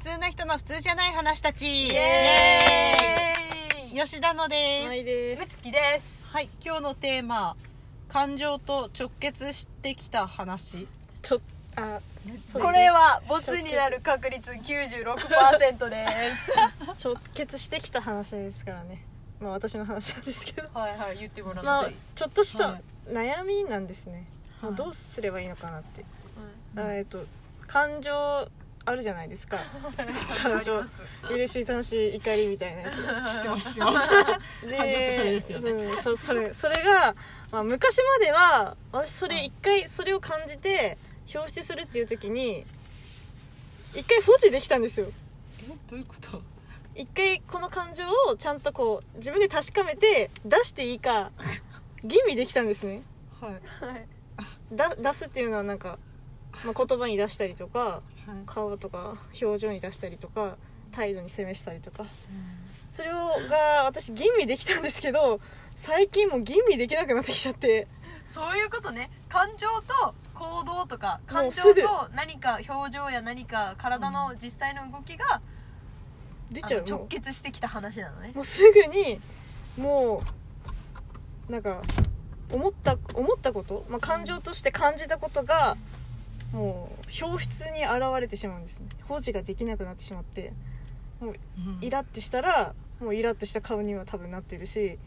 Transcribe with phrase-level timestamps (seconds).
[0.00, 1.66] 通な人の普通じゃない話たち。
[1.66, 1.94] イイ。
[1.94, 4.00] エーイ。
[4.00, 4.86] 吉田のです。
[4.86, 6.26] ないでむつきです。
[6.32, 7.54] はい今日のテーマ
[8.08, 10.88] 感情と直結してきた話。
[11.20, 11.40] ちょ
[11.76, 12.00] あ
[12.54, 16.06] これはボツになる確率96%で
[16.96, 17.04] す。
[17.04, 19.04] 直結してきた話ですからね。
[19.38, 20.68] まあ私の話なんですけど。
[20.72, 23.12] はいはい言ってごらんまあはいちょっとしたはい。
[23.12, 24.26] 悩みなんですね、
[24.62, 24.74] はい。
[24.74, 26.06] どうすればいいのかなって、
[26.74, 27.22] うんあえっと
[27.66, 28.48] 感情
[28.86, 29.58] あるじゃないですか。
[30.42, 30.82] 感情
[31.30, 32.90] 嬉しい楽しい怒りみたいなや
[33.26, 33.36] つ。
[33.36, 34.10] 知ってます知ってます。
[34.66, 35.70] で感情ってそれですよね。
[35.70, 37.14] うん、そそれそれが、
[37.52, 40.96] まあ、昔までは私それ一回それを感じて
[41.34, 42.64] 表出するっていう時に
[43.94, 45.06] 一回保持できたんですよ。
[45.62, 46.42] えどういうこと？
[46.94, 51.30] 一回この感情をちゃんとこう自分で確かめて出していいか
[52.02, 53.02] 吟味できたんですね。
[53.40, 54.06] はい。
[54.72, 55.98] だ出すっていうのはなんか、
[56.64, 58.42] まあ、言葉に出したりとかはい。
[58.46, 60.56] 顔とか表情に出したりとか
[60.92, 62.04] 態度に責めしたりとか。
[62.90, 63.14] それを
[63.48, 65.40] が私吟味できたんですけど
[65.76, 67.86] 最近もう吟味できなくなってきちゃって。
[68.26, 69.10] そういうことね。
[69.28, 75.40] 感情と行動とかも感情と何か表情や何か体の実際の動きが、
[76.50, 78.30] 出ちゃう直結してきた話なのね。
[78.32, 79.20] うもうすぐに
[79.76, 80.22] も
[81.48, 81.82] うなんか
[82.52, 85.76] 思った思ったこと、まあ、感情として感じたことが
[86.52, 86.90] も
[87.22, 88.86] う表出に現れてしまうんですね。
[89.08, 90.52] 保持ができなくなってしまって
[91.20, 94.98] もううんイラってしたらもうイラッとした顔には多分なってるし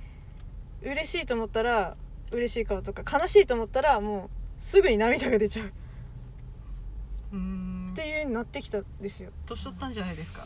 [0.81, 1.95] 嬉しいと思ったら
[2.31, 4.29] 嬉しい顔とか悲しいと思ったらもう
[4.63, 5.67] すぐに涙が出ちゃう。
[5.67, 5.71] っ
[7.33, 7.93] うん。
[7.95, 9.29] ていうようになってきたんですよ。
[9.45, 10.45] 年取ったんじゃないですか。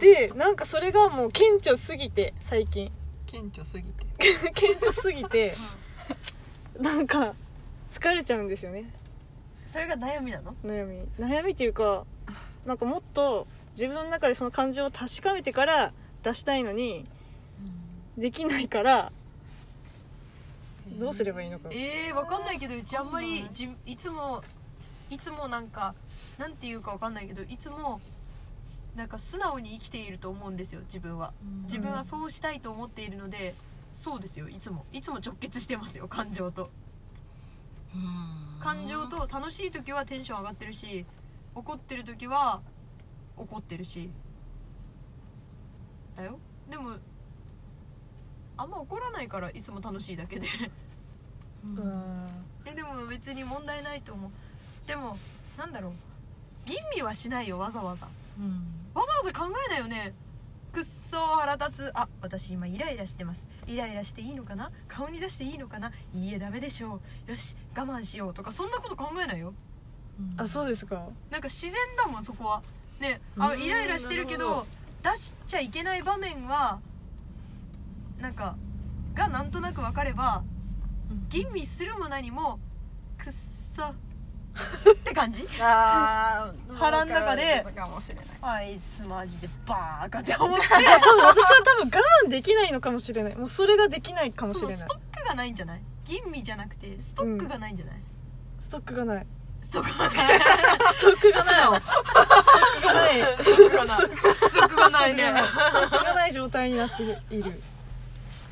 [0.00, 2.90] でなんかそれがもう顕著すぎて最近。
[3.26, 4.06] 顕著すぎて。
[4.54, 5.54] 顕著すぎて
[6.80, 7.34] なんか
[7.92, 8.90] 疲れちゃうんですよね
[9.74, 10.54] それが悩みなの？
[10.64, 11.02] 悩み。
[11.18, 12.06] 悩みっていうか
[12.64, 17.04] なんかもっと自分の中でその感情を確かめてから出したいのに
[18.16, 19.10] できないから
[20.96, 21.70] どうすればいいのか。
[21.72, 24.44] えー、わかんないけどうちあんまりじいつも
[25.10, 25.96] いつもなんか
[26.38, 28.00] なんていうかわかんないけどいつも
[28.94, 31.32] なんか素直に生きていると思うんですよ自分は。
[31.64, 33.56] 自分はそうしたいと思っているので
[33.92, 34.86] そうですよいつも。
[34.92, 36.70] いつも直結してますよ感情と。
[37.92, 41.04] うん感情と楽しい時はテンション上がってるし
[41.54, 42.60] 怒ってる時は
[43.36, 44.10] 怒ってるし。
[46.16, 46.38] だよ。
[46.70, 46.92] でも
[48.56, 50.48] あんま怒らないからいつも楽しいだけで。
[51.64, 52.26] うん。
[52.64, 54.30] えでも別に問題ないと思う。
[54.86, 55.18] でも
[55.58, 55.92] なんだろう。
[56.66, 58.08] 吟味はしないよわざわざ。
[58.38, 58.90] うん。
[58.94, 60.14] わざわざ考えないよね
[60.74, 61.90] くっそ腹立つ。
[61.94, 63.48] あ私今イライラしてます。
[63.68, 64.72] イライラしていいのかな？
[64.88, 65.92] 顔に出していいのかな？
[66.12, 67.30] いいえダメでしょう。
[67.30, 69.54] よし我慢しようとかそんなこと考えないよ。
[70.36, 71.06] あそうですか。
[71.30, 72.62] なんか自然だもんそこは。
[72.98, 73.20] ね。
[73.38, 74.66] あうんイライラしてるけど
[75.02, 76.80] 出しちゃいけない場面は
[78.20, 78.56] なんか
[79.14, 80.42] がなんとなく分かれば
[81.28, 82.58] 吟味するも何も
[83.16, 83.94] くっそ
[84.92, 85.46] って感じ？
[85.60, 87.64] あー 腹の中で。
[88.42, 90.66] あいつマジでバーカって思って。
[90.68, 90.78] 多
[91.14, 93.36] 分私は多分我慢できないのかもしれない。
[93.36, 94.76] もうそれができないかもしれない。
[94.76, 95.80] ストックがないんじゃない？
[96.04, 97.94] 吟味じゃなくてストックがないんじゃない、
[98.60, 99.26] ストックがない。
[99.62, 100.40] ストックがない。
[100.92, 101.82] ストックがない。
[103.42, 104.02] ストックがない。
[104.04, 105.32] ストックがないね。
[105.32, 105.54] ス
[105.90, 107.02] トックがない状態になって
[107.34, 107.62] いる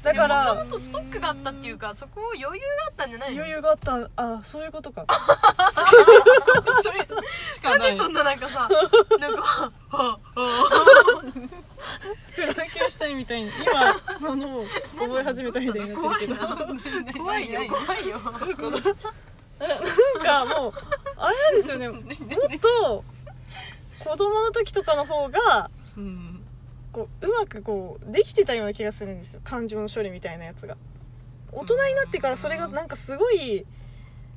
[0.02, 2.54] だからもともとストックがあったっていうかそこ余裕が
[2.88, 3.42] あったんじゃないの？
[3.42, 4.10] 余裕があった。
[4.16, 5.06] あそういうことか。
[6.82, 6.98] それ
[7.52, 8.68] しかなそんななんかさ
[9.20, 10.18] なんかはは
[12.32, 13.50] フランケンシュタインみたいに
[14.20, 14.64] 今ののを
[14.98, 16.34] 覚え始めたみたいになってるけど。
[16.34, 16.54] な。
[16.54, 16.80] ん
[17.12, 17.60] 怖いよ。
[17.68, 18.18] 怖いよ。
[18.18, 18.28] か
[20.46, 20.72] もう
[21.16, 21.88] あれなんですよね。
[21.88, 22.02] もっ
[22.60, 23.04] と
[24.00, 26.31] 子供の時とかの方がうん
[26.92, 29.40] こううまくこうできてたような気がするんですよ。
[29.44, 30.76] 感情の処理みたいなやつが。
[31.50, 33.66] 大人になってからそれがなんかすごい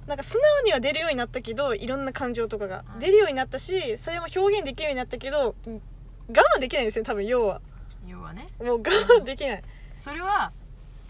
[0.07, 2.83] なんか素直には出るようになったけどいろんな感情とかが。
[2.99, 7.61] 出るようになったしそれも表現できるようになったけど我慢できないんですね多分要は。
[8.07, 8.47] 要はね。
[8.59, 9.63] もう我慢できない。
[9.95, 10.51] それは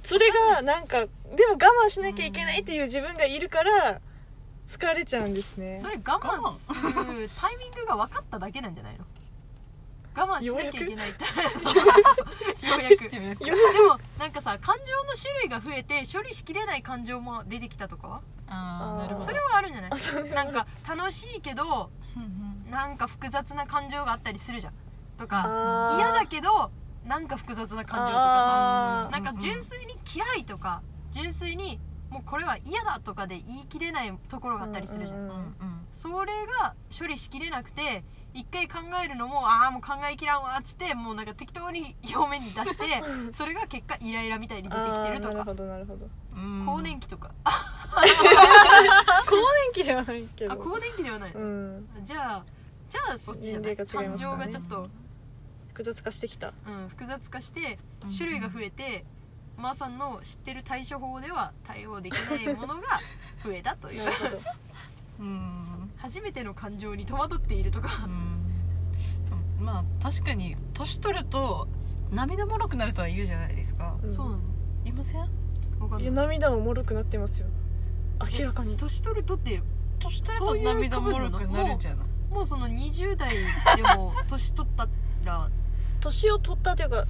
[0.03, 1.07] それがなんかで
[1.47, 3.99] も我慢しなきゃいけないっていう自分がいるから
[4.69, 5.79] 疲れちゃうんですね。
[5.81, 9.05] それ我慢するタイミングが分かっただけなんじゃないの？
[10.15, 11.29] 我慢しなきゃいけないってよ
[12.77, 13.03] うやく。
[13.03, 13.43] ようやく。
[13.45, 18.07] でもなんかさ感情の種類が増えて処理しきれない感情も出てきたとか？
[18.07, 19.25] はああなるほど。
[19.25, 19.91] それはあるんじゃない？
[20.33, 21.91] なんか楽しいけど
[22.69, 24.73] なんか複雑な感情があったりするじゃん。
[25.17, 26.71] とか嫌だけど
[27.05, 29.19] なんか複雑な感情とかさ。
[29.19, 30.81] なんか純粋に嫌いとか
[31.11, 31.79] 純粋に
[32.09, 38.03] もうこれは嫌だとかで言い切れないところがあったりするじゃんうんうんうんそれが処理しきれなくて
[38.33, 42.83] 一回考えるのもああもう考えきらんわっつってもうなんか適当に表面に出して
[43.31, 46.09] それが結果イライラみたいに出てきてるとなるほどなるほど。
[46.35, 46.65] うん。
[46.65, 47.31] 更年期とか。
[47.45, 50.53] 更年期ではないけど。
[50.53, 51.87] あ更年期ではない、うん。
[52.03, 52.45] じゃあ
[52.89, 53.77] じゃあそっちじゃない。
[53.77, 54.07] 年齢が違い。
[54.09, 54.89] 感情ますからねがちょっと、
[55.69, 56.53] 複雑化してきた。
[56.67, 58.13] うん、複雑化してうん。
[58.13, 59.05] 種類が増えて、
[59.55, 62.99] まーさんの知ってる対処法では対応できないものが
[63.41, 64.03] 増えたという。
[64.03, 64.41] なるほど。
[65.19, 68.05] うん初めての感情に戸惑っているとか。
[68.05, 69.65] うん。
[69.65, 71.67] まあ確かに年取ると
[72.11, 73.97] 涙もろくなるとは言うじゃないですか。
[74.03, 74.11] うん。
[74.11, 74.39] そうなの。
[74.85, 75.17] いません？
[75.17, 75.27] いや
[75.79, 76.11] わかんない。
[76.11, 77.47] 涙ももろくなってますよ。
[78.19, 78.73] 明らかに。
[78.75, 79.63] え年取るとって
[79.97, 82.07] 年取ると涙もろくなるんじゃない。
[82.29, 83.31] もうその20代
[83.75, 84.87] でも年取った
[85.23, 85.49] ら。
[86.01, 87.07] 年を取ったというか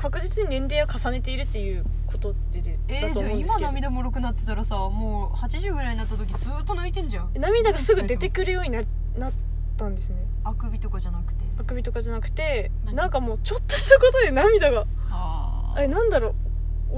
[0.00, 3.58] 確実に年齢を重ねているっていうことででえー、だと思うんですけど。
[3.58, 7.30] 今涙もろくなってたらさもう80ぐらいになった時ずっと泣いてんじゃん。
[7.34, 8.80] 涙がすぐ出てくるようにな
[9.18, 9.32] なっ
[9.76, 10.16] たんですね。
[10.42, 11.44] あくびとかじゃなくて。
[11.58, 12.96] あくびとかじゃなくて何？
[12.96, 14.86] なんかもうちょっとしたことで涙が。
[15.10, 16.34] あなんだろう。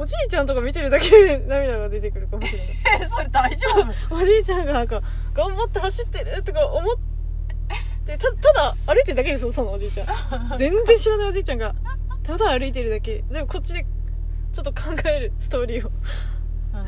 [0.02, 2.68] おじいちゃんとか見てるだけで 涙が出てくるかもしれない。
[3.02, 3.66] え それ大丈
[4.08, 4.14] 夫？
[4.14, 5.02] おじいちゃんがなんか
[5.34, 6.94] 頑張って走ってるとか思っ
[8.06, 10.56] てたただ歩いてるだけですよそのおじいちゃん。
[10.56, 11.74] 全然知らないおじいちゃんが
[12.22, 13.22] ただ歩いてるだけ。
[13.30, 13.84] でもこっちで
[14.52, 15.90] ちょっと考えるストーリーを。
[16.72, 16.80] な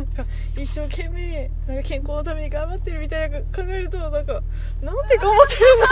[0.00, 5.86] んか一生懸命なんか健康のために頑張ってるみたいなの考えるとなんかなんで頑張ってるんだ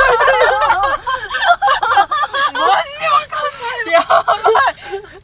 [3.93, 4.27] やばい。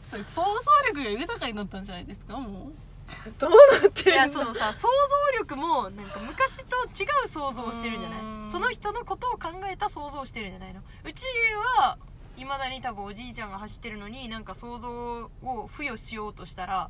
[0.03, 0.49] それ想像
[0.89, 2.71] 力が豊かになったんじゃないですかも
[3.39, 3.51] どう
[3.81, 4.87] なっていやそのさ想
[5.33, 8.47] 像力もなんか昔と違う想像をしてるんじゃなうん。
[8.47, 10.81] いその人のことを考えた想像をしてるんじゃないの？
[11.03, 11.23] うち
[11.79, 11.97] は
[12.37, 16.89] いまだに多分おじいちゃんが走ってるのになんか想像を付与しようとしたら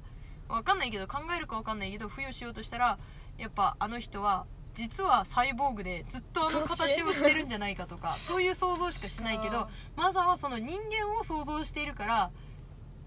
[0.49, 2.97] わかんないけど考えるかわかんないけど付与しようとしたら
[3.37, 12.31] やっぱあの人は実はサイボーグでずっとあの形をしてるんじゃないかとかそういう想像しかしないけどあマザーはその人間を想像しているから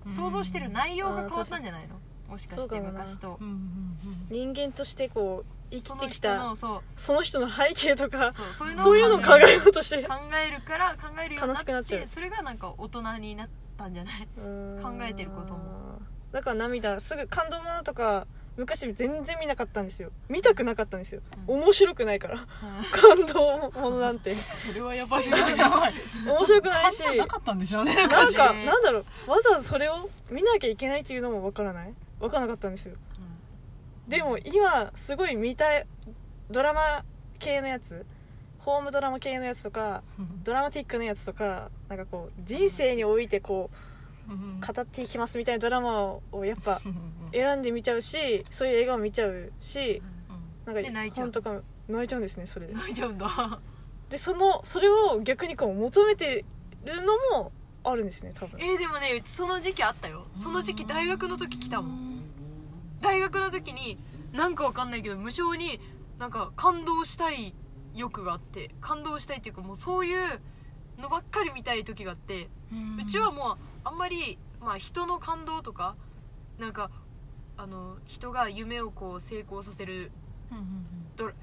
[0.09, 1.99] 想像してる内容が変わったんじゃないの？
[2.29, 3.39] もしかして昔と。
[3.41, 4.53] う、うんうん。
[4.53, 6.37] 人間としてこう生きてきた。
[6.39, 6.83] のそ
[7.13, 10.03] の人の背景とかそういうのを考えようとして。
[10.07, 10.15] 考
[10.47, 10.61] える。
[10.63, 12.01] から考えるようになっ悲しくなっちゃう。
[12.03, 14.27] てそれがなんか大人になったんじゃない？
[14.83, 16.01] 考えてることも。
[16.33, 18.27] だから涙すぐ感動ものとか
[18.57, 20.11] 昔全然見なかったんですよ。
[20.29, 22.47] 見たくなかったんですよ、面白くないから。
[22.93, 24.33] 感動ものなんて。
[24.35, 25.29] それはやばい。
[25.29, 25.95] やばい。
[26.27, 27.17] 面白くないし。
[27.17, 28.37] なかったんでしょうねなん昔。
[28.37, 29.31] かなんだろう。
[29.31, 31.95] わざわざそれを見なきゃいけないっていうのもわからない？
[32.19, 32.97] わからなかったんですよ
[34.09, 35.87] でも今すごい見たい
[36.51, 37.05] ドラマ
[37.39, 38.07] 系のやつ
[38.61, 40.03] ホームドラマ系のやつとか
[40.45, 43.71] ドラマティックなやつとかなんかこう人生においてこ
[44.29, 46.81] う語っていきますみたいなドラマをやっぱ
[47.33, 50.03] 選んで見ちゃうしそういう映画を見ちゃうし
[50.65, 50.83] なんか
[51.15, 52.75] 本とか泣いちゃうんですねそれで。
[52.75, 53.61] 泣いちゃうんだ。
[54.11, 56.45] でそのそれを逆にこう求めて
[56.85, 57.53] るのも
[57.85, 58.61] あるんですね多分。
[58.61, 60.27] えーでもねうちその時期あったよ。
[60.35, 62.06] その時期大学の時来たもん
[63.01, 63.99] 大学の時に
[64.33, 65.81] なんかわかんないけど無性に
[66.19, 67.55] なんか感動したい
[67.95, 70.41] 欲があって感動したいっていうかもうそういう
[70.99, 72.49] のばっかり見たい時があって
[73.01, 75.97] うちはもうあんまり、まあ、人の感動とか
[76.59, 76.91] なんか
[77.57, 80.11] あの人が夢をこう成功させる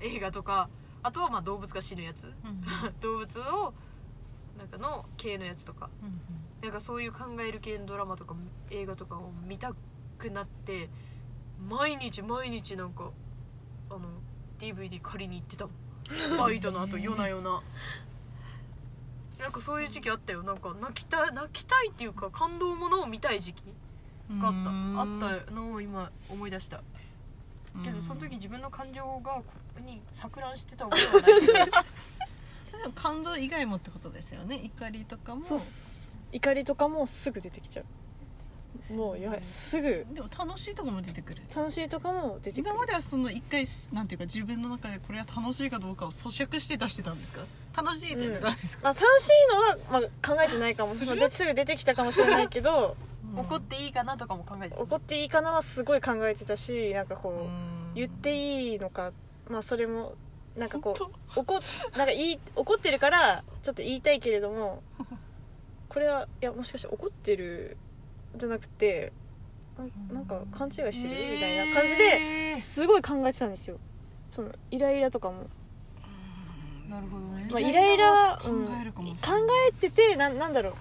[0.01, 0.69] 映画とか
[1.01, 2.33] あとはまあ動物が死ぬやつ。
[3.01, 3.73] 動物を
[4.57, 5.89] なんかの系のやつとか。
[6.61, 8.35] なんかそういう考える系のドラマとか
[8.69, 9.75] 映画とかを見た
[10.17, 10.89] くなって
[11.67, 13.11] 毎日毎日なんか
[13.89, 14.01] あの
[14.59, 16.37] DVD 借りに行ってたもん。
[16.37, 17.61] バイトの後 夜な夜な。
[19.39, 20.43] なんかそういう時期あったよ。
[20.43, 23.63] なんか泣きたい泣きたいっていうか感動ものを見たい時期
[24.39, 25.29] があった。
[25.29, 26.81] あったのを今思い出した。
[27.83, 29.43] けどその時自分の感情がこ
[29.75, 31.71] こに錯乱してたわけではない。
[32.83, 34.59] でも感動以外もってことですよね。
[34.63, 35.41] 怒りとかも。
[36.31, 37.85] 怒りとかもすぐ出てきちゃう
[38.91, 40.05] もうやばいすぐ。
[40.13, 41.41] でも楽しいとこも出てくる。
[41.55, 42.71] 楽しいとかも出てくる。
[42.71, 47.41] 今まではその一回なんていうか自分の中でこれは楽しいかどうかを咀嚼して出してたんですか？
[47.75, 52.95] 楽しいって言ってたんですか、まあ、楽しいのは、まあ、考えてないかもするですぐ出てきたかもしれないけど
[53.35, 54.81] 怒っていいかなとかも考えてた。
[54.81, 57.93] 怒っていいかなはすごい考えてたしなんかこう、うん。
[57.95, 58.35] 言って
[58.69, 59.11] いいのか
[59.49, 60.13] まあそれも
[60.57, 61.59] なんかこ本う怒っ
[61.97, 64.83] なんか言い怒ってるからちょっと言いたいけれども
[65.89, 67.77] これはいやもしかして怒ってる
[68.35, 69.11] じゃなくて
[69.77, 71.33] ななんか勘違いしてる？
[71.33, 73.77] みたいな感じですごい考えてたんですよ。
[74.31, 75.47] そのイライラとかも、
[76.89, 77.47] なるほどね。
[77.51, 78.49] まあ、イライラ考
[78.81, 79.21] えるかもうん考
[79.69, 80.73] えててななんだろう。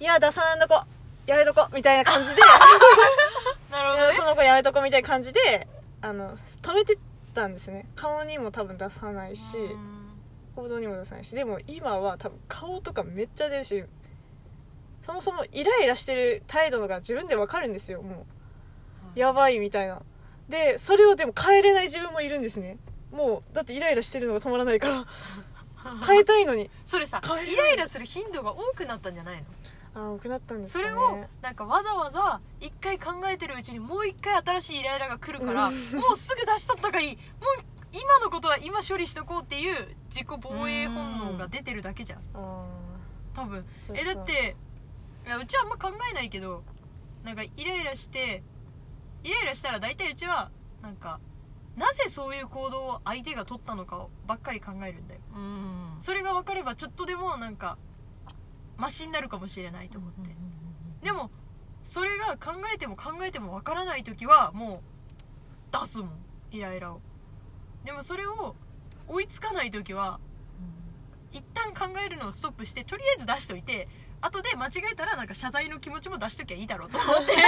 [0.00, 0.82] いや出さなんだこ。
[1.26, 1.68] やめとこ。
[1.74, 2.40] みたいな感じで。
[3.70, 4.14] なるほどね。
[4.16, 5.66] その子やめとこみたいな感じで
[6.02, 6.98] あの止めて
[7.34, 7.86] たんですね。
[7.96, 10.10] 顔にも多分出さないしうん。
[10.56, 11.34] 行動にも出さないし。
[11.34, 13.84] でも今は多分顔とかめっちゃ出るし
[15.04, 18.26] そもそもイライラしてる態度のが自分でわかるんですよも
[19.14, 19.18] う。
[19.18, 20.00] やばいみたいな。
[20.48, 22.78] でそれをでも変えれない自分もいるんですね。
[23.12, 25.06] もうだってイライラしてるのが止まらないから。
[26.06, 26.70] 変えたいのに。
[26.84, 29.36] それさイライラする頻度が多くなったんじゃない
[29.94, 30.00] の？
[30.02, 30.90] ああ多くなったんですかね。
[30.90, 35.74] それをなんかわざわざ一回考えてるうちにもう一回新しいイライラが来るからうん。
[36.00, 37.16] もうすぐ出しとった方がいい。
[37.16, 37.22] も
[37.58, 42.20] う今のことは今処理しとこうっていう自己防衛本能が出てるだけじゃん。
[42.34, 42.64] あ
[43.34, 43.64] 多分。
[43.92, 44.56] えだって
[45.26, 46.64] いやうちはあんま考えないけど
[47.24, 48.42] なんかイライラして
[49.22, 50.50] イライラしたら大体うちは
[50.82, 51.20] なんか
[51.76, 55.20] なぜそういう行動を相手が取ったのかばっかり考えるんだよ。
[55.34, 55.96] うん。
[55.98, 57.78] それが分かればちょっとでもなんか
[58.76, 60.30] マシになるかもしれないと思って。
[61.02, 61.30] でも
[61.82, 64.82] それが考えても考えても分からない時はも
[65.72, 66.10] う出すもん
[66.52, 67.00] イライラを。
[67.84, 68.54] でもそれを
[69.08, 70.20] 追いつかない時は
[71.32, 73.88] 一旦考えるのをストップしてとりあえず出しといて
[74.26, 77.46] 後で間違えたらなんか謝罪の気持ちも出しときゃいいだろうと思って とりあ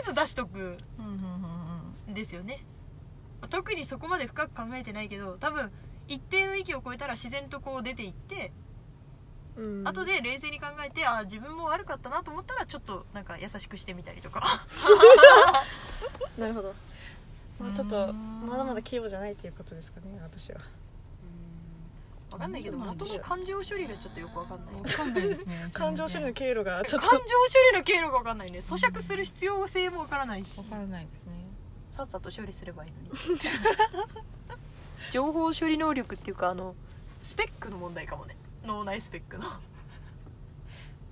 [0.00, 0.78] えず出しとく。
[0.98, 2.64] うんですよね。
[3.50, 5.70] 特にそこまで深く考えてないけど多分
[6.08, 9.88] 一定の域を超えたら自然とこう出ていってーうん。
[9.88, 14.64] 後で冷静に考えてあ自分も悪かったなと思ったらちょっとなんか優しくしてみたりとか。
[16.38, 16.74] なるほど、
[17.58, 20.60] まあ、ちょっうとんまだまだ器用じゃないっていうことですかね私は
[22.30, 24.74] 分かんないけど元の感情処理がちょっとよく分かんない。
[24.82, 25.70] 分かんないですね。
[25.72, 27.32] 感情処理の経路がちょ感情っと処
[27.72, 28.58] 理の経路が分かんないね。
[28.58, 30.44] 咀嚼する必要性も分からない。
[30.44, 31.46] し分からないですね。
[31.88, 33.10] さっさと処理すればいいのに。
[35.10, 36.74] 情報処理能力っていうかあの
[37.22, 38.36] スペックの問題かもね。
[38.64, 39.46] 脳内スペックの、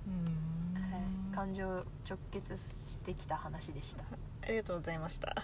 [0.07, 1.31] うん。
[1.33, 1.65] 感情
[2.07, 4.03] 直結してきた話でした。
[4.45, 5.35] ありがとうございました